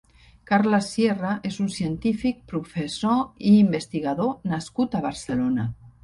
[0.51, 3.19] Carles Sierra és un cientific, professor
[3.49, 5.67] i investigador nascut a Barcelona.